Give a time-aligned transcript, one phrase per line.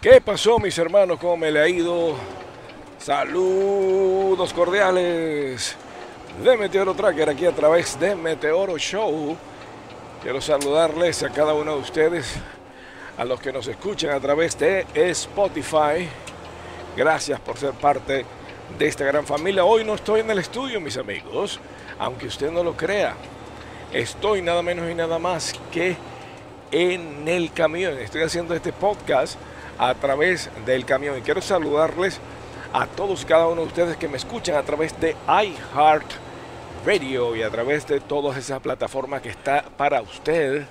[0.00, 1.18] ¿Qué pasó mis hermanos?
[1.18, 2.14] ¿Cómo me le ha ido?
[2.98, 5.76] Saludos cordiales
[6.42, 9.36] de Meteoro Tracker aquí a través de Meteoro Show.
[10.22, 12.34] Quiero saludarles a cada uno de ustedes,
[13.18, 16.08] a los que nos escuchan a través de Spotify.
[16.96, 18.24] Gracias por ser parte
[18.78, 19.66] de esta gran familia.
[19.66, 21.60] Hoy no estoy en el estudio, mis amigos,
[21.98, 23.16] aunque usted no lo crea.
[23.92, 25.94] Estoy nada menos y nada más que
[26.70, 27.98] en el camión.
[27.98, 29.38] Estoy haciendo este podcast
[29.80, 31.16] a través del camión.
[31.16, 32.20] Y quiero saludarles
[32.72, 36.04] a todos cada uno de ustedes que me escuchan a través de iHeart
[36.84, 40.66] Radio y a través de todas esas plataformas que está para usted,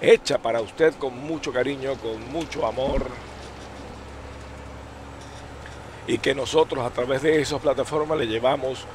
[0.00, 3.06] hecha para usted con mucho cariño, con mucho amor.
[6.06, 8.86] Y que nosotros a través de esas plataformas le llevamos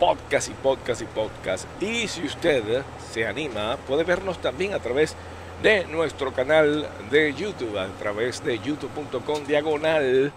[0.00, 1.64] podcast y podcast y podcast.
[1.80, 2.82] Y si usted
[3.12, 5.16] se anima, puede vernos también a través de
[5.62, 10.32] de nuestro canal de YouTube a través de youtube.com diagonal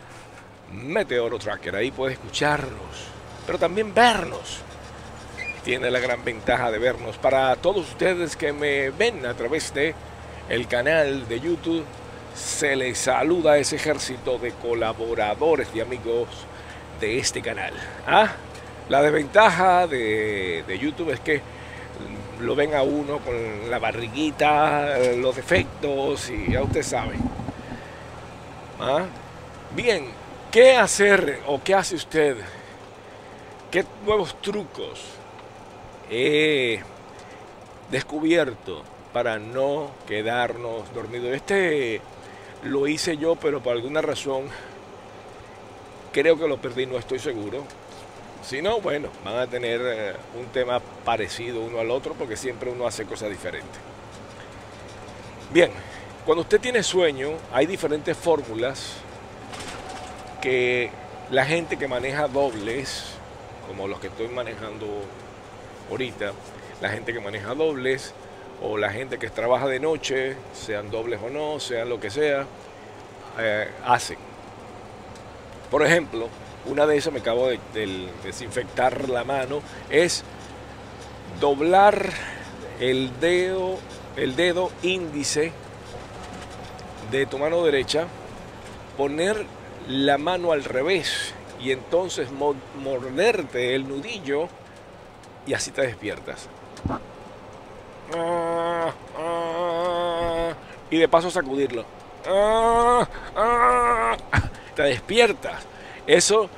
[0.73, 1.75] Meteoro Tracker.
[1.75, 3.07] Ahí puede escucharnos,
[3.45, 4.61] pero también vernos.
[5.63, 7.17] Tiene la gran ventaja de vernos.
[7.17, 9.93] Para todos ustedes que me ven a través de
[10.49, 11.85] el canal de YouTube,
[12.33, 16.29] se les saluda a ese ejército de colaboradores y amigos
[16.99, 17.73] de este canal.
[18.07, 18.31] ¿Ah?
[18.89, 21.41] La desventaja de, de YouTube es que
[22.41, 27.15] lo ven a uno con la barriguita, los defectos y ya usted sabe.
[28.79, 29.05] ¿Ah?
[29.75, 30.05] Bien,
[30.51, 32.37] ¿qué hacer o qué hace usted?
[33.69, 35.01] ¿Qué nuevos trucos
[36.09, 36.81] he
[37.89, 41.33] descubierto para no quedarnos dormidos?
[41.33, 42.01] Este
[42.63, 44.43] lo hice yo, pero por alguna razón
[46.11, 47.63] creo que lo perdí, no estoy seguro.
[48.43, 52.69] Si no, bueno, van a tener eh, un tema parecido uno al otro porque siempre
[52.71, 53.79] uno hace cosas diferentes.
[55.51, 55.71] Bien,
[56.25, 58.93] cuando usted tiene sueño, hay diferentes fórmulas
[60.41, 60.89] que
[61.29, 63.05] la gente que maneja dobles,
[63.67, 64.87] como los que estoy manejando
[65.89, 66.31] ahorita,
[66.81, 68.13] la gente que maneja dobles
[68.61, 72.45] o la gente que trabaja de noche, sean dobles o no, sean lo que sea,
[73.39, 74.17] eh, hacen.
[75.69, 76.27] Por ejemplo,
[76.65, 77.59] una de esas me acabo de,
[78.23, 80.23] desinfectar la mano, es
[81.39, 82.09] doblar
[82.79, 83.77] el dedo,
[84.15, 85.51] el dedo índice
[87.11, 88.07] de tu mano derecha,
[88.97, 89.45] poner
[89.87, 94.47] la mano al revés y entonces morderte el nudillo
[95.45, 96.47] y así te despiertas.
[100.89, 101.85] y de paso sacudirlo.
[104.75, 105.70] te despiertas.
[106.07, 106.49] Eso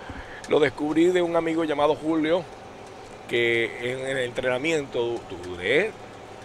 [0.50, 2.44] lo descubrí de un amigo llamado Julio,
[3.28, 5.92] que en el entrenamiento, tuve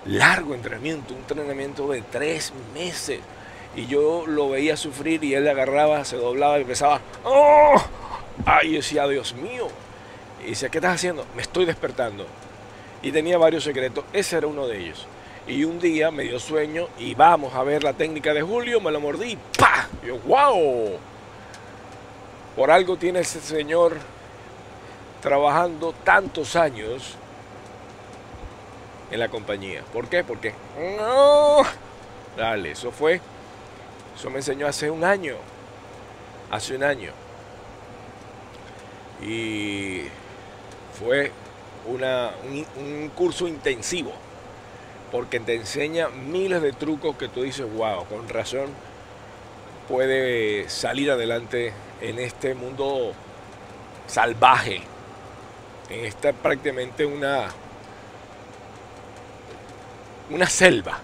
[0.06, 3.20] largo entrenamiento, un entrenamiento de tres meses.
[3.76, 7.80] Y yo lo veía sufrir y él le agarraba, se doblaba y empezaba, ¡oh!
[8.46, 9.68] Ay, decía, Dios mío.
[10.44, 11.26] Y decía, ¿qué estás haciendo?
[11.36, 12.26] Me estoy despertando.
[13.02, 14.04] Y tenía varios secretos.
[14.12, 15.06] Ese era uno de ellos.
[15.46, 18.90] Y un día me dio sueño y vamos a ver la técnica de Julio, me
[18.90, 19.88] lo mordí ¡pa!
[20.02, 20.98] Y yo, ¡wow!
[22.58, 23.96] Por algo tiene ese señor
[25.22, 27.14] trabajando tantos años
[29.12, 29.84] en la compañía.
[29.92, 30.24] ¿Por qué?
[30.24, 30.54] Porque
[30.98, 31.58] no.
[32.36, 33.20] Dale, eso fue.
[34.16, 35.36] Eso me enseñó hace un año.
[36.50, 37.12] Hace un año.
[39.22, 40.02] Y
[40.98, 41.30] fue
[41.86, 44.10] una, un, un, curso intensivo.
[45.12, 48.66] Porque te enseña miles de trucos que tú dices, wow, con razón
[49.86, 53.12] puede salir adelante en este mundo
[54.06, 54.80] salvaje,
[55.90, 57.48] en esta prácticamente una,
[60.30, 60.98] una selva,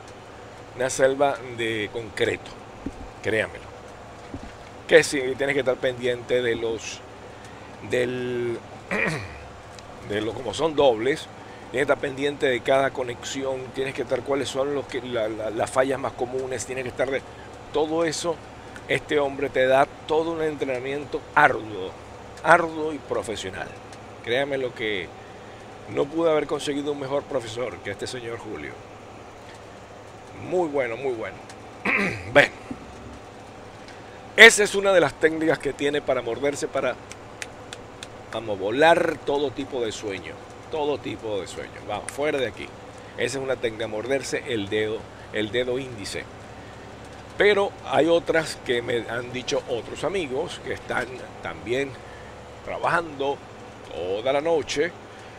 [0.76, 2.50] una selva de concreto,
[3.22, 3.64] créanmelo.
[4.88, 7.00] Que si tienes que estar pendiente de los,
[7.90, 8.58] del,
[10.08, 11.26] de los como son dobles,
[11.70, 15.70] tienes que estar pendiente de cada conexión, tienes que estar cuáles son los que, las
[15.70, 17.22] fallas más comunes, tienes que estar de
[17.72, 18.36] todo eso
[18.88, 21.90] este hombre te da todo un entrenamiento arduo,
[22.42, 23.68] arduo y profesional.
[24.24, 25.08] Créame lo que
[25.94, 28.72] no pude haber conseguido un mejor profesor que este señor Julio.
[30.48, 31.36] Muy bueno, muy bueno.
[32.32, 32.50] Ven.
[34.36, 36.96] Esa es una de las técnicas que tiene para morderse, para
[38.32, 40.34] vamos, volar todo tipo de sueño.
[40.70, 41.80] Todo tipo de sueño.
[41.86, 42.66] Vamos, fuera de aquí.
[43.16, 44.98] Esa es una técnica, morderse el dedo,
[45.32, 46.24] el dedo índice.
[47.36, 51.06] Pero hay otras que me han dicho otros amigos que están
[51.42, 51.90] también
[52.64, 53.36] trabajando
[53.92, 54.92] toda la noche.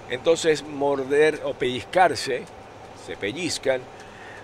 [0.10, 2.44] Entonces morder o pellizcarse,
[3.06, 3.82] se pellizcan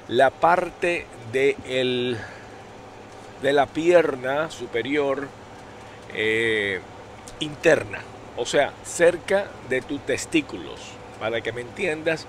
[0.08, 2.18] la parte del
[3.42, 5.28] de la pierna superior
[6.14, 6.80] eh,
[7.40, 8.00] interna,
[8.38, 10.80] o sea, cerca de tus testículos,
[11.20, 12.28] para que me entiendas,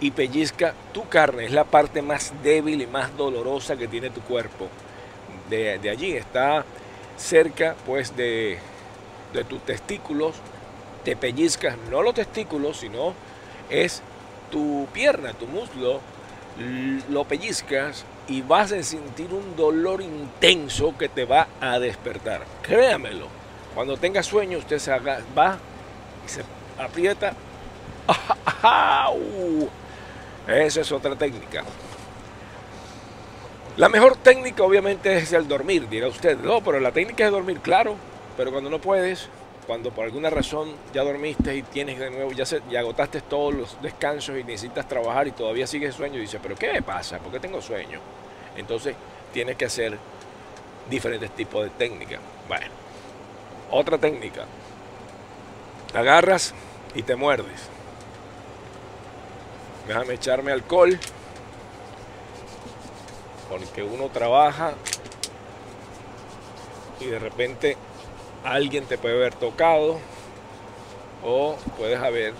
[0.00, 4.20] y pellizca tu carne, es la parte más débil y más dolorosa que tiene tu
[4.20, 4.68] cuerpo.
[5.48, 6.64] De, allí está
[7.16, 8.58] cerca pues de,
[9.32, 10.34] de tus testículos,
[11.04, 13.14] te pellizcas no los testículos, sino
[13.70, 14.02] es
[14.50, 16.00] tu pierna, tu muslo,
[17.08, 22.42] lo pellizcas y vas a sentir un dolor intenso que te va a despertar.
[22.62, 23.28] Créamelo,
[23.74, 25.58] cuando tenga sueño usted se va
[26.24, 26.42] y se
[26.78, 27.34] aprieta.
[30.46, 31.64] Esa es otra técnica.
[33.76, 36.38] La mejor técnica obviamente es el dormir, dirá usted.
[36.38, 37.96] No, pero la técnica es dormir, claro,
[38.36, 39.28] pero cuando no puedes,
[39.66, 42.46] cuando por alguna razón ya dormiste y tienes de nuevo, ya,
[42.78, 46.72] agotaste todos los descansos y necesitas trabajar y todavía sigues sueño y dices, pero ¿qué
[46.72, 47.18] me pasa?
[47.18, 48.00] ¿Por qué tengo sueño?
[48.56, 48.94] Entonces
[49.32, 49.98] tienes que hacer
[50.88, 52.20] diferentes tipos de técnicas.
[52.48, 52.66] Bueno,
[53.70, 54.44] otra técnica.
[55.92, 56.54] Agarras
[56.94, 57.75] y te muerdes.
[59.86, 60.98] Déjame echarme alcohol.
[63.48, 64.74] Porque uno trabaja
[67.00, 67.76] y de repente
[68.44, 69.98] alguien te puede haber tocado
[71.22, 72.32] o puedes haber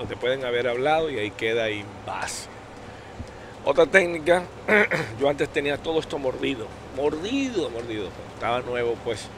[0.00, 2.48] o te pueden haber hablado y ahí queda y vas.
[3.64, 4.42] Otra técnica,
[5.20, 6.66] yo antes tenía todo esto mordido,
[6.96, 8.08] mordido, mordido.
[8.10, 9.28] Cuando estaba nuevo, pues,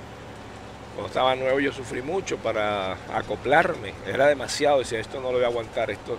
[0.94, 3.92] cuando estaba nuevo yo sufrí mucho para acoplarme.
[4.06, 6.16] Era demasiado, decía, esto no lo voy a aguantar, esto,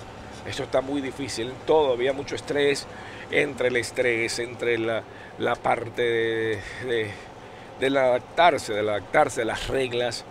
[0.47, 1.53] esto está muy difícil.
[1.65, 2.87] Todo, había mucho estrés,
[3.31, 5.03] entre el estrés, entre la,
[5.39, 7.11] la parte de
[7.79, 10.23] del adaptarse, del adaptarse de las reglas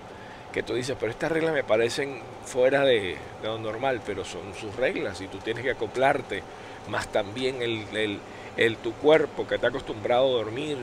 [0.52, 4.74] que tú dices, pero estas reglas me parecen fuera de, lo normal, pero son sus
[4.76, 6.42] reglas y tú tienes que acoplarte,
[6.88, 8.20] más también el,
[8.56, 10.78] el, tu cuerpo que está acostumbrado a dormir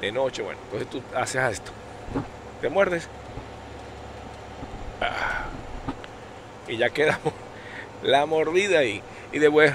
[0.00, 1.70] de noche, bueno, entonces tú haces esto,
[2.60, 3.08] te muerdes.
[5.00, 5.46] Ah,
[6.68, 7.18] y ya queda
[8.02, 9.02] la mordida ahí
[9.32, 9.72] y después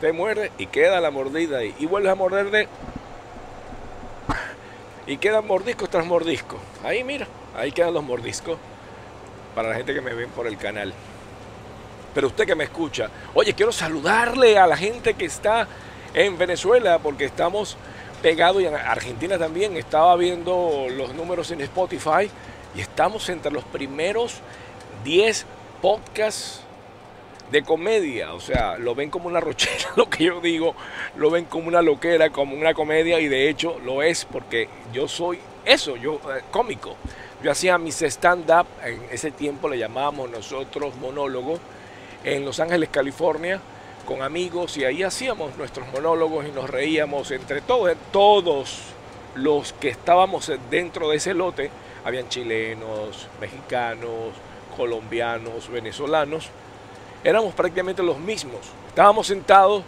[0.00, 1.74] te muerde y queda la mordida ahí.
[1.78, 2.68] Y vuelves a morderte
[5.06, 6.60] y quedan mordiscos tras mordiscos.
[6.82, 7.26] Ahí mira,
[7.56, 8.58] ahí quedan los mordiscos
[9.54, 10.92] para la gente que me ven por el canal.
[12.14, 15.66] Pero usted que me escucha, oye, quiero saludarle a la gente que está
[16.12, 17.76] en Venezuela porque estamos
[18.22, 19.76] pegados y en Argentina también.
[19.76, 22.30] Estaba viendo los números en Spotify
[22.74, 24.40] y estamos entre los primeros
[25.04, 25.46] 10
[25.80, 26.60] podcasts
[27.50, 30.74] de comedia, o sea, lo ven como una rochera, lo que yo digo,
[31.16, 35.06] lo ven como una loquera, como una comedia y de hecho lo es porque yo
[35.06, 36.96] soy eso, yo eh, cómico.
[37.42, 41.58] Yo hacía mis stand-up, en ese tiempo le llamábamos nosotros monólogo,
[42.24, 43.60] en Los Ángeles, California,
[44.06, 48.78] con amigos y ahí hacíamos nuestros monólogos y nos reíamos entre todos, todos
[49.34, 51.70] los que estábamos dentro de ese lote,
[52.04, 54.32] habían chilenos, mexicanos,
[54.76, 56.50] colombianos, venezolanos,
[57.22, 58.60] éramos prácticamente los mismos.
[58.88, 59.82] Estábamos sentados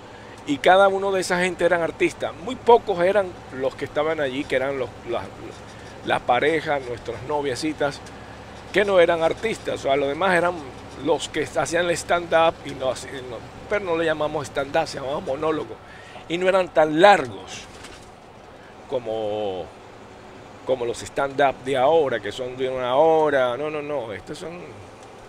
[0.46, 2.32] y cada uno de esa gente eran artistas.
[2.44, 4.88] Muy pocos eran los que estaban allí, que eran los,
[6.04, 8.00] las, parejas, nuestras noviecitas,
[8.72, 9.80] que no eran artistas.
[9.80, 10.54] O sea, los demás eran
[11.04, 12.92] los que hacían el stand-up, y no,
[13.68, 15.74] pero no le llamamos stand-up, se llamaba monólogo.
[16.28, 17.64] Y no eran tan largos
[18.88, 19.64] como,
[20.66, 23.56] como los stand-up de ahora, que son de una hora.
[23.56, 24.12] No, no, no.
[24.12, 24.60] Estos son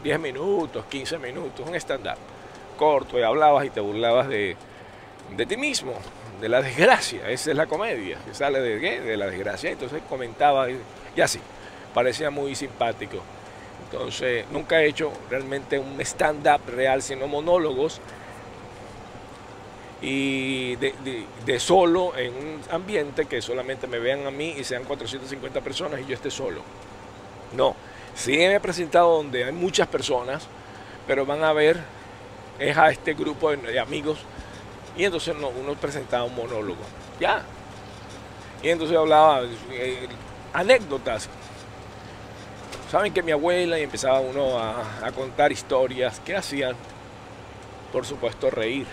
[0.04, 2.18] 10 minutos, 15 minutos, un stand-up
[2.78, 4.56] corto y hablabas y te burlabas de,
[5.36, 5.94] de ti mismo,
[6.40, 7.30] de la desgracia.
[7.30, 9.72] Esa es la comedia, que sale de, de la desgracia.
[9.72, 10.80] Entonces comentaba y,
[11.22, 11.40] así.
[11.94, 13.18] Parecía muy simpático.
[13.86, 18.00] Entonces, nunca he hecho realmente un stand-up real, sino monólogos.
[20.02, 20.94] Y de,
[21.46, 26.00] de, solo en un ambiente que solamente me vean a mí y sean 450 personas
[26.02, 26.62] y yo esté solo.
[27.56, 27.76] No,
[28.18, 30.48] Sí me he presentado donde hay muchas personas,
[31.06, 31.80] pero van a ver,
[32.58, 34.18] es a este grupo de amigos,
[34.98, 36.82] y entonces uno presentaba un monólogo,
[37.20, 37.44] ya.
[38.64, 40.08] Y entonces hablaba eh,
[40.52, 41.30] anécdotas.
[42.92, 46.76] Saben que mi abuela y empezaba uno a contar historias que hacían,
[47.92, 48.88] por supuesto, reír.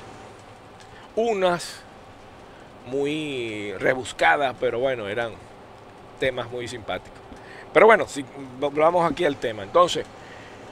[1.16, 1.80] Unas
[2.86, 5.32] muy rebuscadas, pero bueno, eran
[6.18, 7.18] temas muy simpáticos.
[7.72, 8.24] Pero bueno, si
[8.60, 9.62] volvamos aquí al tema.
[9.62, 10.06] Entonces,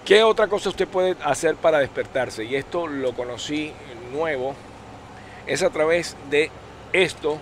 [0.05, 2.45] ¿qué otra cosa usted puede hacer para despertarse?
[2.45, 3.73] Y esto lo conocí
[4.13, 4.55] nuevo,
[5.47, 6.51] es a través de
[6.93, 7.39] esto,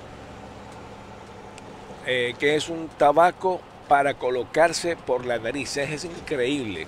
[2.07, 5.77] eh, que es un tabaco para colocarse por la nariz.
[5.77, 6.87] Es, increíble.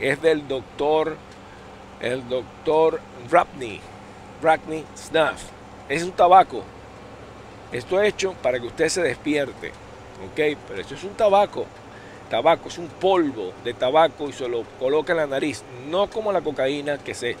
[0.00, 1.16] Es del doctor,
[2.00, 3.00] el doctor
[3.30, 3.80] Rapney,
[4.44, 5.42] Rapney Snuff.
[5.88, 6.62] es un tabaco.
[7.72, 9.68] Esto es hecho para que usted se despierte.
[9.68, 10.58] ¿Ok?
[10.68, 11.64] Pero esto es un tabaco.
[12.28, 15.62] Tabaco es un polvo de tabaco y se lo coloca en la nariz.
[15.88, 17.36] No como la cocaína que se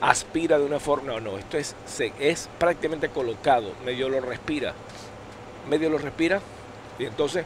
[0.00, 1.12] aspira de una forma.
[1.12, 1.38] No, no.
[1.38, 3.72] Esto es, se, es prácticamente colocado.
[3.84, 4.74] Medio lo respira.
[5.70, 6.40] Medio lo respira.
[6.98, 7.44] Y entonces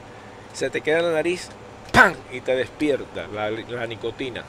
[0.54, 1.50] se te queda en la nariz.
[1.92, 2.14] ¡Pam!
[2.32, 4.42] Y te despierta la, la nicotina.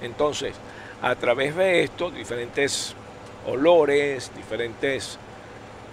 [0.00, 0.54] Entonces,
[1.02, 2.94] a través de esto, diferentes
[3.48, 5.18] olores, diferentes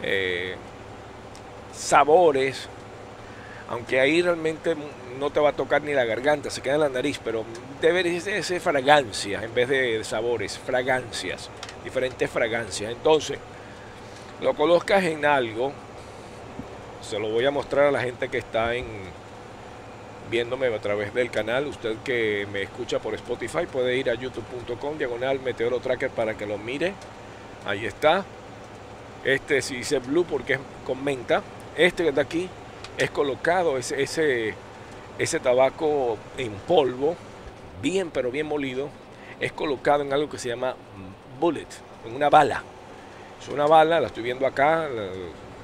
[0.04, 0.56] eh,
[1.74, 2.68] sabores,
[3.70, 4.76] aunque ahí realmente
[5.20, 7.44] no te va a tocar ni la garganta, se queda en la nariz, pero
[7.82, 11.50] debe ser fragancias en vez de sabores, fragancias,
[11.84, 12.92] diferentes fragancias.
[12.92, 13.40] Entonces,
[14.42, 15.72] lo colocas en algo,
[17.02, 18.86] se lo voy a mostrar a la gente que está en
[20.30, 21.68] viéndome a través del canal.
[21.68, 26.46] Usted que me escucha por Spotify puede ir a youtube.com diagonal meteoro tracker para que
[26.46, 26.94] lo mire.
[27.66, 28.24] Ahí está.
[29.24, 31.42] Este si dice blue porque comenta.
[31.76, 32.50] Este que está aquí
[32.98, 34.54] es colocado ese, ese,
[35.18, 37.16] ese tabaco en polvo,
[37.82, 38.90] bien pero bien molido,
[39.40, 40.76] es colocado en algo que se llama
[41.40, 41.68] bullet,
[42.06, 42.64] en una bala.
[43.42, 44.88] Es una bala, la estoy viendo acá,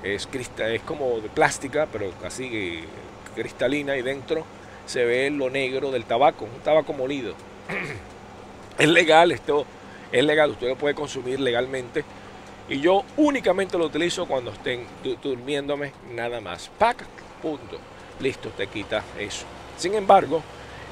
[0.03, 2.83] es, es como de plástica, pero así
[3.35, 4.43] cristalina y dentro
[4.85, 7.33] se ve lo negro del tabaco, un tabaco molido.
[8.77, 9.65] es legal, esto
[10.11, 12.03] es legal, usted lo puede consumir legalmente.
[12.69, 14.85] Y yo únicamente lo utilizo cuando estén
[15.21, 16.69] durmiéndome nada más.
[16.77, 17.03] Pac,
[17.41, 17.77] punto.
[18.19, 19.45] Listo, te quita eso.
[19.77, 20.41] Sin embargo,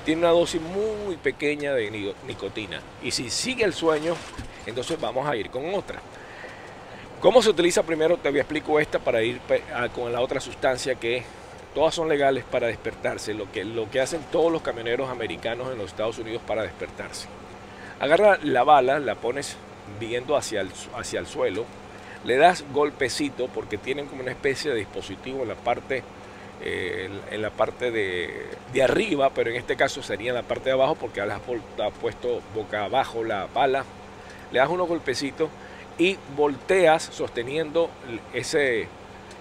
[0.04, 2.82] tiene una dosis muy pequeña de nicotina.
[3.04, 4.16] Y si sigue el sueño,
[4.66, 6.00] entonces vamos a ir con otra.
[7.22, 8.18] ¿Cómo se utiliza primero?
[8.18, 9.40] Te voy a explico esta para ir
[9.94, 11.24] con la otra sustancia que
[11.76, 15.78] todas son legales para despertarse, lo que, lo que hacen todos los camioneros americanos en
[15.78, 17.28] los Estados Unidos para despertarse.
[18.00, 19.58] Agarra la bala, la pones
[20.00, 21.66] viendo hacia el, hacia el suelo,
[22.24, 26.04] le das golpecito porque tienen como una especie de dispositivo en la parte,
[26.62, 30.66] eh, en la parte de, de, arriba, pero en este caso sería en la parte
[30.66, 31.42] de abajo porque has
[32.02, 33.84] puesto boca abajo la bala,
[34.52, 35.50] le das unos golpecitos
[35.98, 37.90] y volteas sosteniendo
[38.34, 38.88] ese,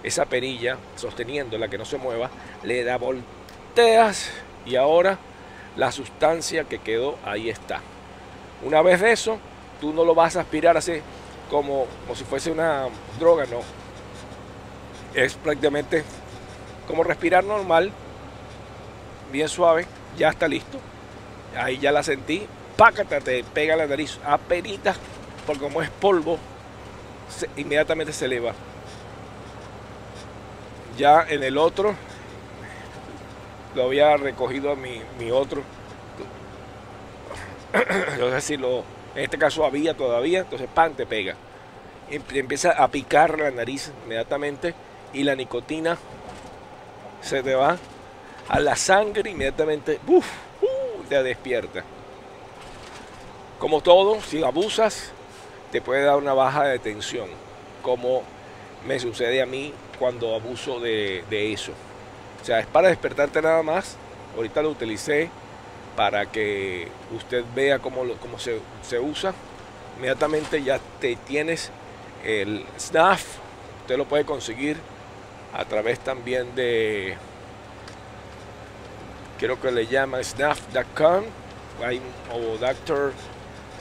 [0.03, 2.29] esa perilla, sosteniéndola que no se mueva,
[2.63, 4.31] le da volteas
[4.65, 5.17] y ahora
[5.77, 7.81] la sustancia que quedó ahí está.
[8.63, 9.39] Una vez de eso,
[9.79, 11.01] tú no lo vas a aspirar así
[11.49, 12.87] como, como si fuese una
[13.19, 13.59] droga, no.
[15.13, 16.03] Es prácticamente
[16.87, 17.91] como respirar normal,
[19.31, 19.85] bien suave,
[20.17, 20.79] ya está listo.
[21.57, 22.45] Ahí ya la sentí,
[22.77, 24.97] pácate, te pega la nariz, apenas,
[25.45, 26.37] porque como es polvo,
[27.55, 28.53] inmediatamente se eleva.
[30.97, 31.95] Ya en el otro,
[33.75, 35.63] lo había recogido a mi, mi otro.
[38.19, 38.83] No si lo,
[39.15, 41.35] en este caso había todavía, entonces pan te pega.
[42.09, 44.73] Empieza a picar la nariz inmediatamente
[45.13, 45.97] y la nicotina
[47.21, 47.77] se te va
[48.47, 50.25] a la sangre inmediatamente, uf,
[50.61, 51.83] uh, te despierta.
[53.59, 55.11] Como todo, si abusas,
[55.71, 57.29] te puede dar una baja de tensión,
[57.83, 58.23] como
[58.87, 61.23] me sucede a mí cuando abuso de,
[61.53, 61.73] eso.
[62.41, 63.97] O sea, es para despertarte nada más.
[64.35, 65.29] Ahorita lo utilicé
[65.99, 69.33] para que usted vea cómo, cómo se, se, usa.
[69.97, 71.71] Inmediatamente ya te tienes
[72.23, 73.21] el SNAF.
[73.81, 74.77] Usted lo puede conseguir
[75.53, 77.17] a través también de,
[79.39, 81.25] creo que le llama snaf.com
[82.31, 83.11] o Doctor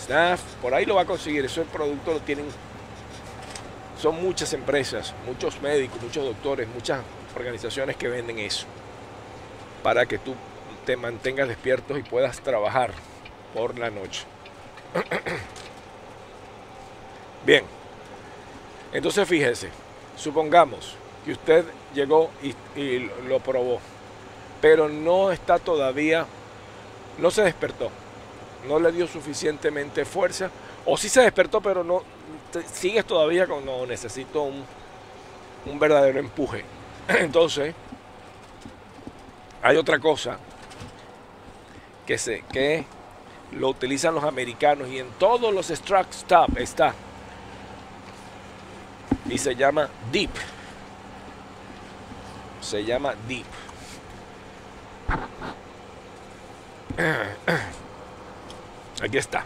[0.00, 0.42] Snaf.
[0.60, 1.44] Por ahí lo va a conseguir.
[1.44, 2.46] Ese producto lo tienen
[3.96, 7.00] son muchas empresas, muchos médicos, muchos doctores, muchas
[7.37, 8.66] organizaciones que venden eso
[9.84, 10.34] para que tú
[10.88, 12.92] te mantengas despierto y puedas trabajar
[13.52, 14.25] por la noche.
[17.45, 17.62] Bien,
[18.95, 19.68] entonces fíjese,
[20.16, 22.30] supongamos que usted llegó
[22.75, 23.80] y, lo probó,
[24.62, 26.25] pero no está todavía,
[27.18, 27.90] no se despertó,
[28.66, 30.50] no le dio suficientemente fuerza,
[30.87, 32.02] o sí se despertó, pero no,
[32.73, 34.64] sigues todavía con no necesito un,
[35.66, 36.64] un verdadero empuje.
[37.09, 37.75] Entonces,
[39.62, 40.38] hay otra cosa
[42.08, 42.86] que, se, que
[43.52, 46.94] lo utilizan los americanos y en todos los struck stop está.
[49.28, 50.30] Y se llama Deep.
[52.62, 53.44] Se llama Deep.
[59.02, 59.44] Aquí está.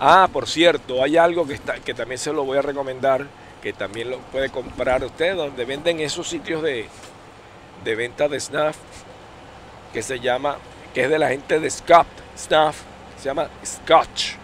[0.00, 3.28] Ah, por cierto, hay algo que, está, que también se lo voy a recomendar,
[3.62, 6.88] que también lo puede comprar usted, donde venden esos sitios de,
[7.84, 8.76] de venta de snuff,
[9.96, 10.58] que se llama,
[10.92, 12.82] que es de la gente de Scott Snuff,
[13.16, 14.34] se llama Scotch,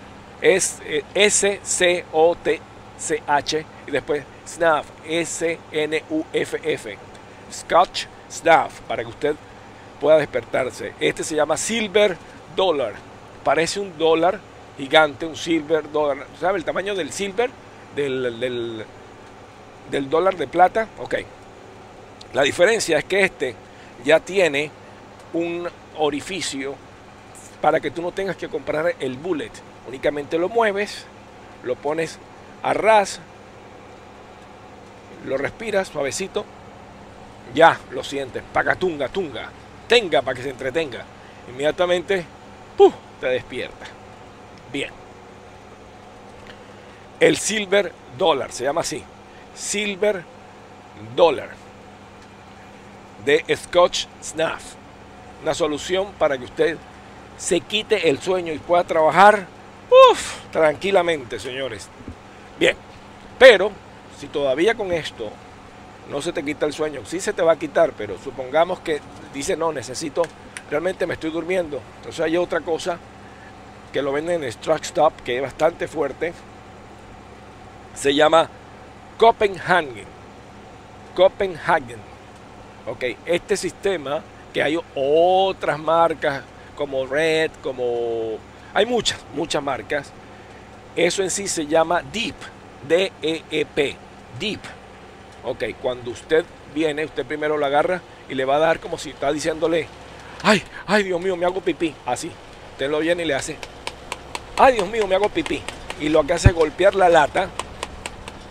[0.41, 0.81] es
[1.15, 2.55] S-C-O-T,
[2.97, 6.99] S-C-H y después Snuff, S-N-U-F-F.
[7.53, 9.37] Scotch Snuff, para que usted
[10.01, 10.95] pueda despertarse.
[10.99, 12.17] Este se llama Silver
[12.57, 12.95] Dollar.
[13.45, 14.41] Parece un dólar
[14.79, 16.29] gigante, un silver dólar.
[16.41, 17.51] ¿Sabe el tamaño del silver?
[17.95, 18.87] Del, del,
[19.91, 20.89] del dólar de plata.
[20.99, 21.17] Ok.
[22.33, 23.55] La diferencia es que este
[24.03, 24.71] ya tiene
[25.33, 26.75] un orificio
[27.61, 29.53] para que tú no tengas que comprar el bullet.
[29.89, 31.07] Únicamente lo mueves,
[31.65, 32.19] lo pones
[32.63, 33.21] a ras,
[35.27, 36.45] lo respiras suavecito,
[37.55, 39.51] ya lo sientes, pacatunga, tunga,
[39.89, 41.05] tenga para que se entretenga.
[41.49, 42.25] Inmediatamente,
[42.77, 42.95] ¡puf!
[43.21, 43.87] te despierta.
[44.73, 44.91] Bien.
[47.21, 49.03] El silver dollar, se llama así.
[49.55, 50.25] Silver
[51.15, 51.51] dollar
[53.25, 54.75] de Scotch Snuff.
[55.43, 56.77] Una solución para que usted
[57.37, 59.47] se quite el sueño y pueda trabajar
[60.51, 61.89] tranquilamente, señores.
[62.59, 62.77] Bien,
[63.39, 63.73] pero
[64.19, 65.31] si todavía con esto
[66.11, 69.01] no se te quita el sueño, sí se te va a quitar, pero supongamos que
[69.33, 70.23] dice no, necesito,
[70.71, 71.81] realmente me estoy durmiendo.
[71.97, 72.99] Entonces hay otra cosa
[73.93, 76.33] que lo venden en Struck Stop, que es bastante fuerte.
[77.95, 78.49] Se llama
[79.19, 80.05] Copenhagen.
[81.15, 81.99] Copenhagen.
[82.87, 84.23] Ok, este sistema,
[84.53, 86.43] que hay otras marcas
[86.77, 88.39] como Red, como...
[88.75, 90.11] Hay muchas, muchas marcas.
[90.97, 92.35] Eso en sí se llama Deep,
[92.89, 93.97] D-E-E-P,
[94.39, 94.61] Deep.
[95.45, 96.45] Ok, cuando usted
[96.75, 99.89] viene, usted primero lo agarra y le va a dar como si está diciéndole,
[100.43, 101.95] ay, ay Dios mío, me hago pipí.
[102.07, 102.31] Así,
[102.73, 103.57] usted lo viene y le hace,
[104.59, 105.63] ay Dios mío, me hago pipí.
[106.01, 107.49] Y lo que hace es golpear la lata.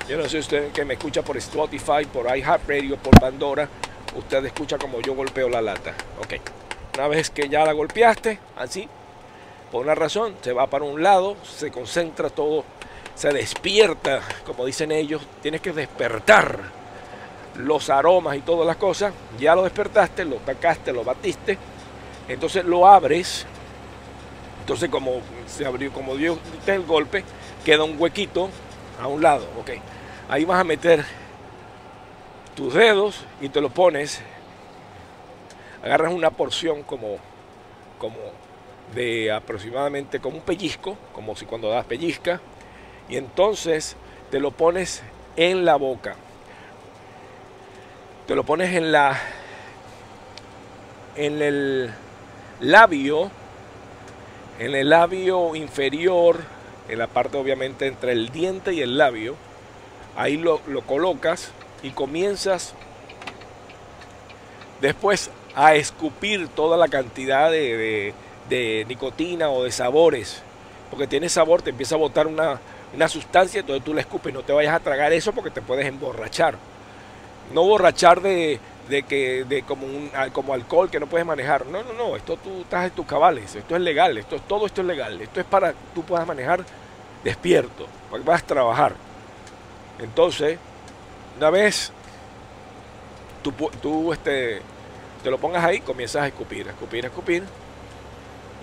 [0.07, 3.69] Yo no sé usted que me escucha por Spotify, por iHeartRadio, por Pandora,
[4.15, 5.93] usted escucha como yo golpeo la lata.
[6.19, 6.35] Ok,
[6.95, 8.87] una vez que ya la golpeaste, así,
[9.71, 12.65] por una razón, se va para un lado, se concentra todo,
[13.15, 16.59] se despierta, como dicen ellos, tienes que despertar
[17.55, 21.57] los aromas y todas las cosas, ya lo despertaste, lo tacaste, lo batiste,
[22.27, 23.45] entonces lo abres,
[24.61, 27.23] entonces como se abrió, como dio el golpe,
[27.63, 28.49] queda un huequito
[29.01, 29.71] a un lado, ok,
[30.29, 31.05] ahí vas a meter
[32.55, 34.21] tus dedos y te lo pones,
[35.83, 37.17] agarras una porción como,
[37.97, 38.17] como
[38.93, 42.41] de aproximadamente como un pellizco, como si cuando das pellizca,
[43.09, 43.95] y entonces
[44.29, 45.03] te lo pones
[45.35, 46.15] en la boca.
[48.27, 49.19] Te lo pones en la
[51.15, 51.91] en el
[52.61, 53.29] labio,
[54.59, 56.39] en el labio inferior,
[56.87, 59.35] en la parte obviamente entre el diente y el labio.
[60.15, 61.51] Ahí lo, lo colocas
[61.83, 62.73] y comienzas
[64.79, 68.13] después a escupir toda la cantidad de,
[68.87, 70.43] nicotina o de sabores.
[70.89, 72.59] Porque tiene sabor, te empieza a botar una,
[72.93, 74.33] una sustancia, entonces tú la escupes.
[74.33, 76.57] No te vayas a tragar eso porque te puedes emborrachar.
[77.53, 81.65] No borrachar de, de que de como un como alcohol que no puedes manejar.
[81.67, 84.81] No, no, no, esto tú estás en tus cabales, esto es legal, esto todo esto
[84.81, 85.21] es legal.
[85.21, 86.63] Esto es para que tú puedas manejar
[87.23, 88.93] despierto, para que puedas trabajar.
[89.99, 90.59] Entonces,
[91.41, 91.91] una vez
[93.41, 93.51] tú,
[93.81, 94.61] tú este,
[95.23, 97.43] te lo pongas ahí, comienzas a escupir, a escupir, a escupir.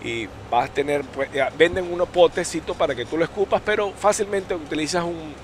[0.00, 4.54] Y vas a tener, pues, venden unos potecitos para que tú lo escupas, pero fácilmente
[4.54, 5.34] utilizas un,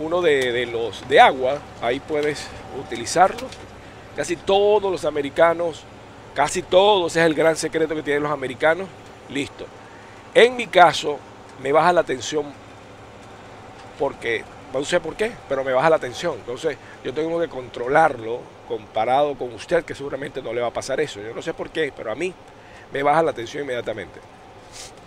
[0.00, 3.46] uno de, de, los de agua, ahí puedes utilizarlo.
[4.16, 5.84] Casi todos los americanos,
[6.34, 8.88] casi todos, es el gran secreto que tienen los americanos.
[9.28, 9.64] Listo.
[10.34, 11.20] En mi caso,
[11.62, 12.46] me baja la tensión
[13.96, 14.44] porque
[14.78, 16.34] no sé por qué, pero me baja la tensión.
[16.34, 21.00] Entonces yo tengo que controlarlo comparado con usted, que seguramente no le va a pasar
[21.00, 21.20] eso.
[21.20, 22.34] Yo no sé por qué, pero a mí
[22.92, 24.20] me baja la tensión inmediatamente.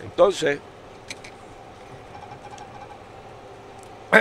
[0.02, 0.58] Entonces,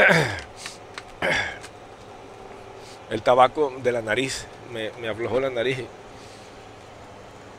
[3.10, 5.80] el tabaco de la nariz me, aflojó la nariz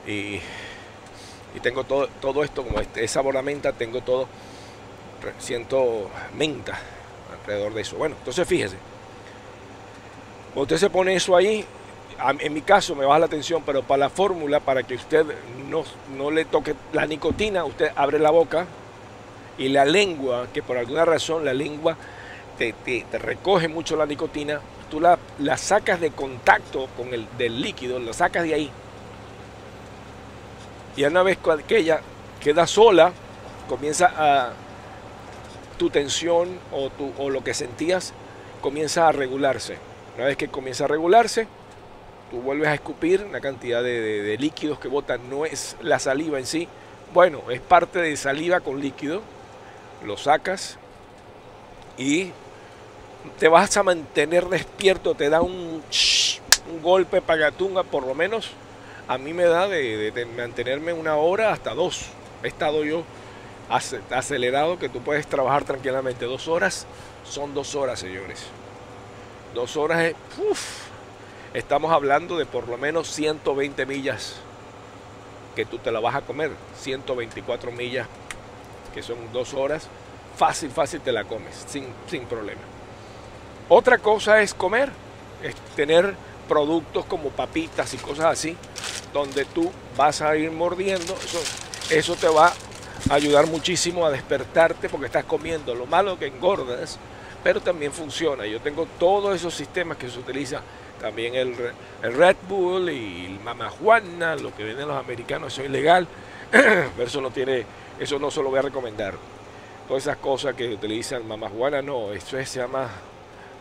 [0.06, 0.40] y,
[1.60, 4.28] tengo todo, esto, como este, es sabor a menta, tengo todo,
[5.40, 6.78] siento menta
[7.42, 7.96] alrededor de eso.
[7.96, 8.76] Bueno, entonces fíjese,
[10.54, 11.64] usted se pone eso ahí,
[12.38, 15.24] en mi caso me baja la tensión, pero para la fórmula, para que usted
[15.68, 15.84] no,
[16.16, 18.66] no le toque la nicotina, usted abre la boca
[19.58, 21.96] y la lengua, que por alguna razón la lengua
[22.58, 27.26] te, te, te recoge mucho la nicotina, tú la, la, sacas de contacto con el
[27.38, 28.70] del líquido, la sacas de ahí.
[30.96, 32.00] Y una vez que ella
[32.42, 33.12] queda sola,
[33.68, 34.52] comienza a
[35.80, 38.12] tu tensión o, tu, o lo que sentías
[38.60, 39.78] comienza a regularse.
[40.14, 41.48] Una vez que comienza a regularse,
[42.30, 45.30] tú vuelves a escupir una cantidad de, líquidos que botan.
[45.30, 46.68] No es la saliva en sí.
[47.14, 49.22] Bueno, es parte de saliva con líquido.
[50.04, 50.76] Lo sacas
[51.96, 52.32] y
[53.38, 55.82] te vas a mantener despierto, te da un,
[56.70, 58.50] un golpe pagatunga, por lo menos
[59.08, 62.02] a mí me da de, mantenerme una hora hasta dos.
[62.42, 63.02] He estado yo
[63.70, 66.26] acelerado que tú puedes trabajar tranquilamente.
[66.26, 66.86] Dos horas
[67.24, 68.46] son dos horas, señores.
[69.54, 70.14] Dos horas es...
[71.54, 74.36] estamos hablando de por lo menos 120 millas
[75.54, 76.50] que tú te la vas a comer.
[76.80, 78.06] 124 millas,
[78.92, 79.88] que son dos horas.
[80.36, 82.60] Fácil, fácil te la comes, sin, sin problema.
[83.68, 84.90] Otra cosa es comer,
[85.42, 86.14] es tener
[86.48, 88.56] productos como papitas y cosas así,
[89.12, 91.14] donde tú vas a ir mordiendo.
[91.14, 91.40] Eso,
[91.90, 92.52] eso te va
[93.10, 95.74] ayudar muchísimo a despertarte porque estás comiendo.
[95.74, 96.98] Lo malo que engordas,
[97.42, 98.46] pero también funciona.
[98.46, 100.62] Yo tengo todos esos sistemas que se utilizan.
[101.00, 101.54] También el,
[102.02, 106.06] el Red Bull y el Mama Juana, lo que venden los americanos, eso es ilegal.
[106.50, 107.64] pero eso no tiene,
[107.98, 109.14] eso no se lo voy a recomendar.
[109.88, 112.88] Todas esas cosas que utilizan Mama Juana, no, eso se llama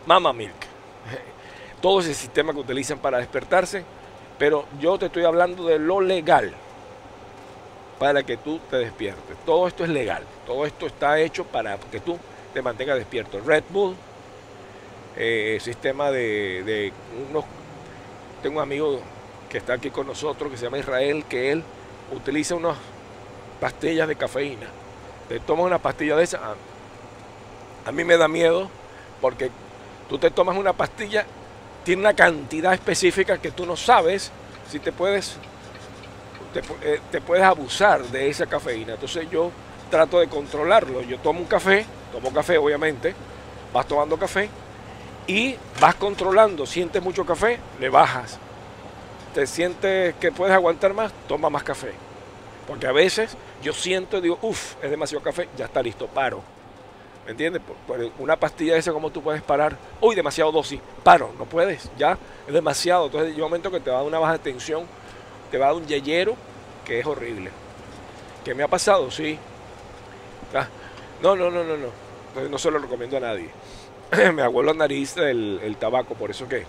[0.06, 0.54] Mama Milk.
[1.82, 3.84] Todo ese sistema que utilizan para despertarse,
[4.38, 6.54] pero yo te estoy hablando de lo legal
[8.00, 9.36] para que tú te despiertes.
[9.44, 12.18] Todo esto es legal, todo esto está hecho para que tú
[12.54, 13.38] te mantengas despierto.
[13.44, 13.94] Red Bull,
[15.18, 16.92] eh, sistema de, de,
[17.28, 17.44] unos...
[18.42, 19.00] Tengo un amigo
[19.50, 21.62] que está aquí con nosotros, que se llama Israel, que él
[22.10, 22.78] utiliza unas
[23.60, 24.68] pastillas de cafeína.
[25.28, 26.54] Te tomas una pastilla de esa, a,
[27.84, 28.70] a mí me da miedo
[29.20, 29.50] porque
[30.08, 31.26] tú te tomas una pastilla,
[31.84, 34.32] tiene una cantidad específica que tú no sabes
[34.70, 35.36] si te puedes
[36.52, 38.94] te, eh, te, puedes abusar de esa cafeína.
[38.94, 39.50] Entonces yo
[39.90, 41.02] trato de controlarlo.
[41.02, 43.14] Yo tomo un café, tomo café obviamente,
[43.72, 44.48] vas tomando café
[45.26, 46.66] y vas controlando.
[46.66, 48.38] Sientes mucho café, le bajas.
[49.34, 51.92] Te sientes que puedes aguantar más, toma más café.
[52.66, 56.42] Porque a veces yo siento y digo, uff, es demasiado café, ya está listo, paro.
[57.24, 57.62] ¿Me entiendes?
[57.86, 59.76] Por, una pastilla esa, como tú puedes parar?
[60.00, 63.06] Uy, demasiado dosis, paro, no puedes, ya es demasiado.
[63.06, 64.84] Entonces llega un momento que te va a dar una baja de tensión
[65.50, 66.36] te va a dar un yeyero
[66.84, 67.50] que es horrible.
[68.44, 69.10] ¿Qué me ha pasado?
[69.10, 69.38] Sí.
[70.54, 70.68] Ah,
[71.22, 71.88] no, no, no, no, no.
[72.48, 73.50] No se lo recomiendo a nadie.
[74.34, 76.64] me hago la nariz el, el, tabaco, por eso que,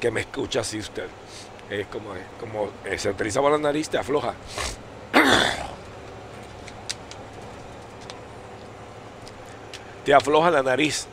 [0.00, 1.08] que me escucha así usted.
[1.70, 4.34] Es como, como eh, se utiliza por la nariz, te afloja.
[10.04, 11.06] te afloja la nariz.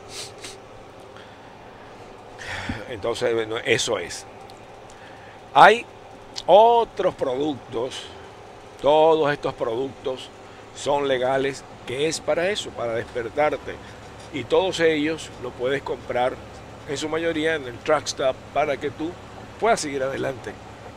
[2.88, 4.24] Entonces, bueno, eso es.
[5.52, 5.84] Hay
[6.46, 8.02] otros productos,
[8.80, 10.28] todos estos productos
[10.76, 13.74] son legales, que es para eso, para despertarte.
[14.32, 16.34] Y todos ellos lo puedes comprar
[16.88, 19.10] en su mayoría en el truck stop para que tú
[19.58, 20.52] puedas seguir adelante.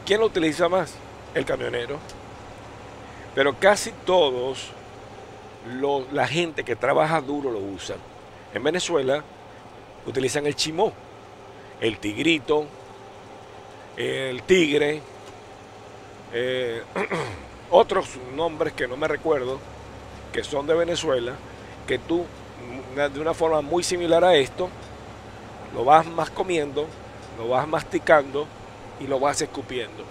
[0.05, 0.93] ¿Quién lo utiliza más?
[1.33, 1.99] El camionero.
[3.35, 4.71] Pero casi todos,
[6.11, 7.97] la gente que trabaja duro lo usan.
[8.53, 9.23] En Venezuela
[10.05, 10.91] utilizan el chimó,
[11.79, 12.65] el tigrito,
[13.95, 15.01] el tigre,
[16.33, 16.83] eh,
[17.71, 19.59] otros nombres que no me recuerdo,
[20.31, 21.33] que son de Venezuela,
[21.87, 22.25] que tú
[22.95, 24.69] de una forma muy similar a esto,
[25.73, 26.85] lo vas más comiendo,
[27.37, 28.47] lo vas masticando
[28.99, 30.03] y lo vas escupiendo.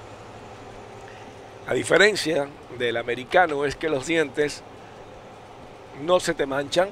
[1.67, 4.63] A diferencia del americano es que los dientes
[6.03, 6.89] no se te manchan,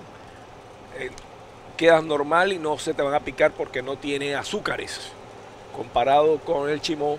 [0.99, 1.11] eh,
[1.77, 5.12] quedas normal y no se te van a picar porque no tiene azúcares,
[5.75, 7.19] comparado con el chimó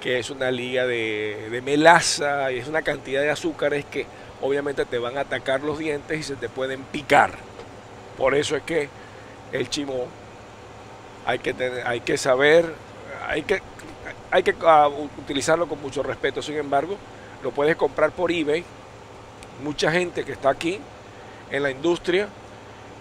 [0.00, 4.06] que es una liga de, de melaza y es una cantidad de azúcares que
[4.40, 7.32] obviamente te van a atacar los dientes y se te pueden picar.
[8.16, 8.88] Por eso es que
[9.52, 10.06] el chimó
[11.26, 12.72] hay que, tener, hay que saber,
[13.28, 13.60] hay que,
[14.30, 16.40] hay que uh, utilizarlo con mucho respeto.
[16.42, 16.96] Sin embargo,
[17.42, 18.64] lo puedes comprar por eBay.
[19.62, 20.80] Mucha gente que está aquí
[21.50, 22.28] en la industria,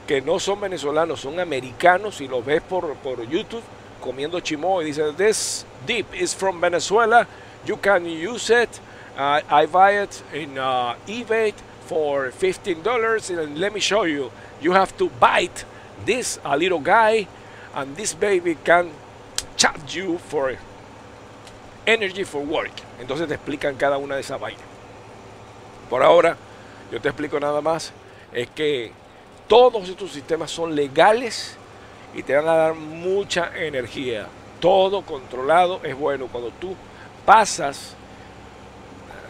[0.05, 3.63] que no son venezolanos, son americanos y los ves por, por YouTube
[3.99, 7.27] comiendo chimó y dice, this dip is from Venezuela,
[7.65, 8.69] you can use it,
[9.17, 11.53] I buy it in uh, eBay
[11.85, 14.31] for $15 and let me show you,
[14.62, 15.65] you have to bite
[16.05, 17.27] this a little guy
[17.75, 18.91] and this baby can
[19.57, 20.55] charge you for
[21.85, 22.71] energy for work.
[22.99, 24.63] Entonces te explican cada una de esas vainas.
[25.89, 26.38] Por ahora,
[26.91, 27.91] yo te explico nada más,
[28.31, 28.91] es que
[29.47, 31.57] todos estos sistemas son legales
[32.13, 34.27] y te van a dar mucha energía.
[34.59, 36.27] Todo controlado es bueno.
[36.27, 36.75] Cuando tú
[37.25, 37.95] pasas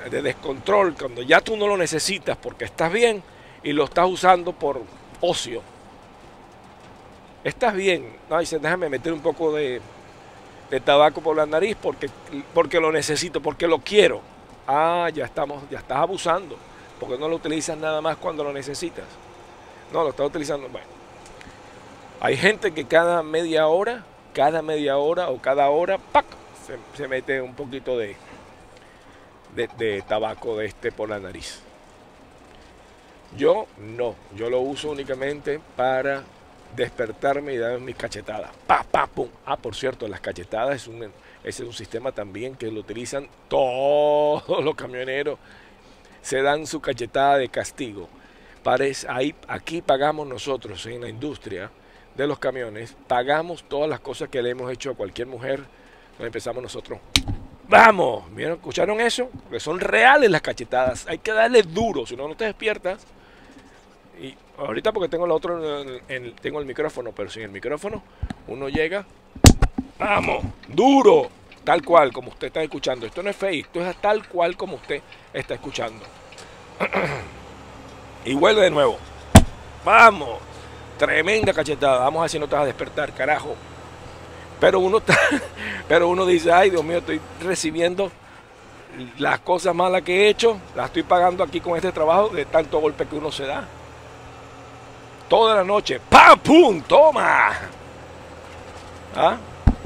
[0.09, 3.21] de descontrol, cuando ya tú no lo necesitas porque estás bien
[3.63, 4.81] y lo estás usando por
[5.21, 5.61] ocio.
[7.43, 8.17] Estás bien.
[8.29, 9.81] No, dice, déjame meter un poco de,
[10.69, 12.09] de tabaco por la nariz porque,
[12.53, 14.21] porque lo necesito, porque lo quiero.
[14.67, 16.55] Ah, ya estamos, ya estás abusando,
[16.99, 19.05] porque no lo utilizas nada más cuando lo necesitas.
[19.91, 20.69] No, lo estás utilizando.
[20.69, 20.98] Bueno,
[22.21, 24.03] Hay gente que cada media hora,
[24.33, 26.25] cada media hora o cada hora, ¡pac!
[26.95, 28.17] Se, mete un poquito de,
[29.77, 31.61] de, tabaco de este por la nariz.
[33.37, 36.23] Yo no, yo lo uso únicamente para
[36.75, 38.51] despertarme y dar mis cachetadas.
[38.67, 39.29] Pa, pa, pum.
[39.45, 41.09] Ah, por cierto, las cachetadas es un,
[41.41, 45.39] es un sistema también que lo utilizan todos los camioneros.
[46.21, 48.09] Se dan su cachetada de castigo.
[49.07, 51.71] Ahí, aquí pagamos nosotros en la industria
[52.23, 55.63] de los camiones, pagamos todas las cosas que le hemos hecho a cualquier mujer.
[56.17, 56.99] Nos empezamos nosotros.
[57.67, 58.57] Vamos, ¿vieron?
[58.57, 59.29] ¿Escucharon eso?
[59.49, 61.05] Que son reales las cachetadas.
[61.07, 63.05] Hay que darle duro, si no, no te despiertas.
[64.21, 68.03] Y ahorita porque tengo el otro, en- en- tengo el micrófono, pero sin el micrófono,
[68.47, 69.05] uno llega,
[69.97, 71.29] vamos, duro,
[71.63, 73.05] tal cual como usted está escuchando.
[73.05, 75.01] Esto no es fake, esto es tal cual como usted
[75.31, 76.03] está escuchando.
[78.25, 78.97] y vuelve de nuevo.
[79.85, 80.39] Vamos,
[80.99, 81.99] tremenda cachetada.
[81.99, 83.55] Vamos a ver si no te vas a despertar, carajo.
[84.59, 85.17] Pero uno está,
[85.87, 88.11] pero uno dice, ay Dios mío, estoy recibiendo
[89.17, 92.79] las cosas malas que he hecho, las estoy pagando aquí con este trabajo de tanto
[92.79, 93.65] golpe que uno se da.
[95.29, 96.81] Toda la noche, ¡pam, pum!
[96.81, 97.51] ¡Toma!
[99.15, 99.37] ¿Ah?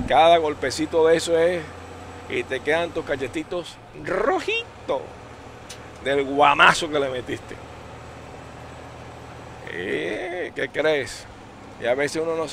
[0.08, 1.62] Cada golpecito de eso es.
[2.30, 5.02] Y te quedan tus cachetitos rojitos
[6.04, 7.56] del guamazo que le metiste.
[9.72, 11.26] Eh, ¿Qué crees?
[11.82, 12.48] Y a veces uno no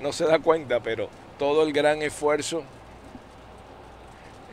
[0.00, 2.62] no se da cuenta, pero todo el gran esfuerzo,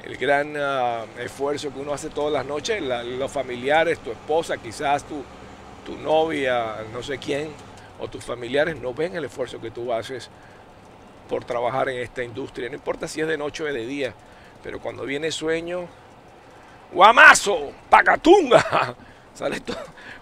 [0.04, 5.04] el gran ah, esfuerzo que uno hace todas las noches, los familiares, tu esposa, quizás
[5.04, 5.24] tu,
[5.86, 7.50] tu novia, no sé quién,
[8.00, 10.30] o tus familiares no ven el esfuerzo que tú haces
[11.30, 12.70] por trabajar en esta industria.
[12.70, 14.14] No importa si es de noche o de día,
[14.62, 15.88] pero cuando viene sueño,
[16.92, 18.96] guamazo, pacatunga,
[19.36, 19.78] sale todo.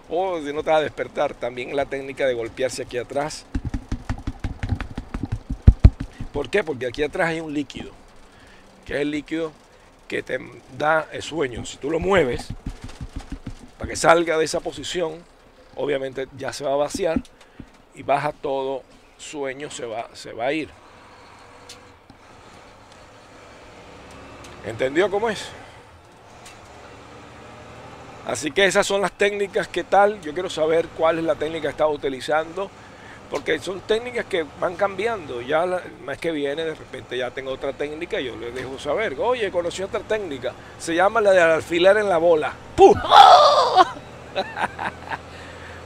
[0.08, 3.44] O si no te vas a despertar, también la técnica de golpearse aquí atrás.
[6.32, 6.64] ¿Por qué?
[6.64, 7.92] Porque aquí atrás hay un líquido,
[8.84, 9.52] que es el líquido
[10.08, 10.38] que te
[10.76, 11.64] da el sueño.
[11.64, 12.48] Si tú lo mueves,
[13.78, 15.22] para que salga de esa posición,
[15.76, 17.22] obviamente ya se va a vaciar
[17.94, 18.82] y baja todo
[19.18, 20.68] sueño, se va, se va a ir.
[24.64, 25.48] ¿Entendió cómo es?
[28.26, 30.20] Así que esas son las técnicas, ¿qué tal?
[30.20, 32.70] Yo quiero saber cuál es la técnica que estaba utilizando,
[33.28, 35.40] porque son técnicas que van cambiando.
[35.40, 38.54] Ya la- el mes que viene, de repente ya tengo otra técnica y yo les
[38.54, 39.16] dejo saber.
[39.18, 40.52] Oye, conocí otra técnica.
[40.78, 42.52] Se llama la de alfiler en la bola.
[42.76, 42.94] ¡Pum!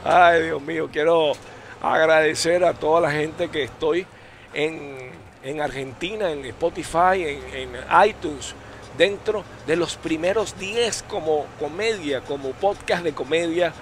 [0.03, 1.33] Ay, Dios mío, quiero
[1.81, 4.05] agradecer a toda la gente que estoy
[4.53, 4.95] en,
[5.43, 7.71] en Argentina, en Spotify, en
[8.07, 8.53] iTunes,
[8.97, 13.73] dentro de los primeros 10 como comedia, como podcast de comedia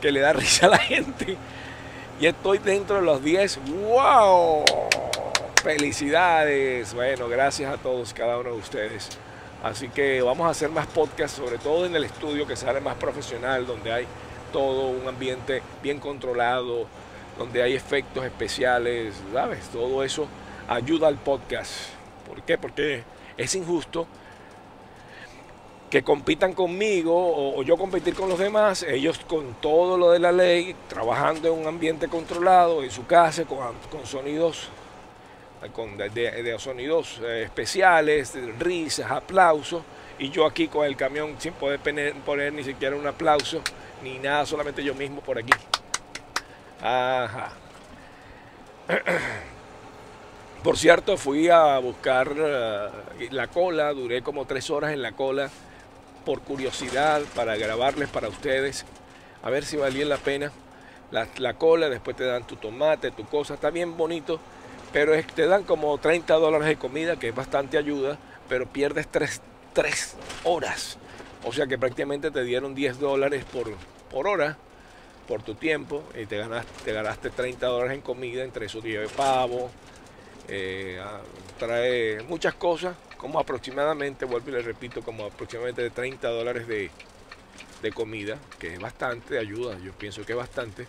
[0.00, 1.36] que le da risa a la gente.
[2.20, 3.58] Y estoy dentro de los 10.
[3.66, 4.64] ¡Wow!
[5.62, 6.94] Felicidades.
[6.94, 9.10] Bueno, gracias a todos, cada uno de ustedes.
[9.62, 12.96] Así que vamos a hacer más podcasts, sobre todo en el estudio que sale más
[12.96, 14.06] profesional, donde hay
[14.52, 16.86] todo un ambiente bien controlado,
[17.38, 19.66] donde hay efectos especiales, ¿sabes?
[19.68, 20.28] Todo eso
[20.68, 21.72] ayuda al podcast.
[22.28, 22.58] ¿Por qué?
[22.58, 23.04] Porque
[23.36, 24.06] es injusto
[25.94, 30.32] que compitan conmigo o, yo competir con los demás, ellos con todo lo de la
[30.32, 33.58] ley, trabajando en un ambiente controlado, en su casa, con,
[33.92, 34.70] con sonidos
[35.72, 39.84] con de, de- sonidos eh, especiales, risas, aplausos,
[40.18, 43.60] y yo aquí con el camión sin poder poner, poner ni siquiera un aplauso,
[44.02, 45.52] ni nada, solamente yo mismo por aquí.
[46.82, 47.52] Ajá.
[50.64, 52.88] Por cierto, fui a buscar eh,
[53.30, 55.50] la cola, duré como tres horas en la cola
[56.24, 58.84] por curiosidad para grabarles para ustedes,
[59.42, 60.50] a ver si valía la pena.
[61.10, 64.40] La, la cola, después te dan tu tomate, tu cosa, está bien bonito,
[64.92, 69.06] pero es- te dan como 30 dólares de comida, que es bastante ayuda, pero pierdes
[69.08, 69.40] tres,
[69.72, 70.98] tres horas.
[71.44, 73.70] O sea que prácticamente te dieron 10 dólares por,
[74.10, 74.56] por hora,
[75.28, 79.08] por tu tiempo, y te ganaste, te ganaste 30 dólares en comida, entre eso lleve
[79.08, 79.70] pavo,
[80.48, 81.20] eh, ah,
[81.58, 86.90] trae muchas cosas, como aproximadamente, vuelvo y le repito, como aproximadamente de 30 dólares de,
[87.80, 90.86] de comida, que es bastante, ayuda, yo pienso que es bastante,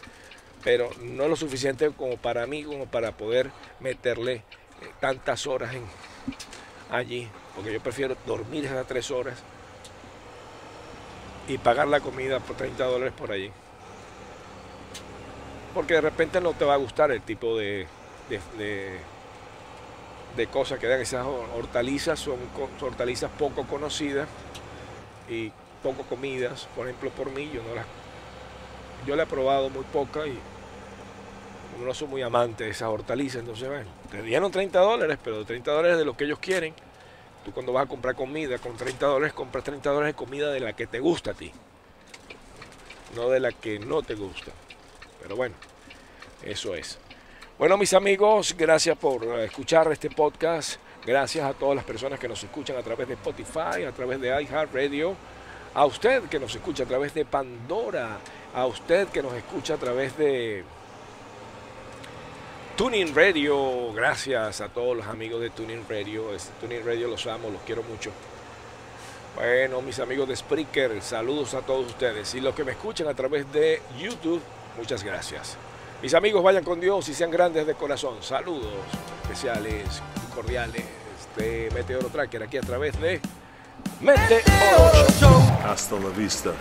[0.61, 4.43] pero no lo suficiente como para mí, como para poder meterle eh,
[4.99, 5.85] tantas horas en,
[6.89, 9.37] allí, porque yo prefiero dormir esas tres horas
[11.47, 13.49] y pagar la comida por 30 dólares por allí.
[15.73, 17.87] Porque de repente no te va a gustar el tipo de-
[20.35, 22.37] de cosas que dan esas hor- hortalizas, son
[22.81, 24.27] hortalizas poco conocidas
[25.29, 26.67] y poco comidas.
[26.75, 27.85] Por ejemplo, por mí, yo no las
[29.05, 30.37] yo la he probado muy poca y
[31.83, 35.71] no son muy amantes de esas hortalizas, entonces, bueno, te dieron 30 dólares, pero 30
[35.71, 36.73] dólares de lo que ellos quieren.
[37.43, 40.59] Tú cuando vas a comprar comida con 30 dólares, compras 30 dólares de comida de
[40.61, 41.51] la que te gusta a ti,
[43.15, 44.51] no de la que no te gusta.
[45.21, 45.53] Pero bueno,
[46.43, 46.97] eso es.
[47.57, 50.77] Bueno, mis amigos, gracias por escuchar este podcast.
[51.05, 54.27] Gracias a todas las personas que nos escuchan a través de Spotify, a través de
[54.27, 55.15] iHeartRadio,
[55.73, 58.17] a usted que nos escucha a través de Pandora,
[58.53, 60.65] a usted que nos escucha a través de
[62.75, 63.93] Tuning Radio.
[63.93, 66.35] Gracias a todos los amigos de Tuning Radio.
[66.35, 68.11] Este, Tuning Radio los amo, los quiero mucho.
[69.37, 72.35] Bueno, mis amigos de Spreaker, saludos a todos ustedes.
[72.35, 74.41] Y los que me escuchan a través de YouTube,
[74.77, 75.57] muchas gracias.
[76.01, 78.17] Mis amigos, vayan con Dios y sean grandes de corazón.
[78.21, 78.71] Saludos
[79.23, 80.83] especiales y cordiales
[81.35, 83.19] de Meteoro Tracker aquí a través de
[84.01, 85.41] Meteoro Show.
[85.63, 86.51] Hasta la vista,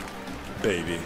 [0.62, 0.99] baby.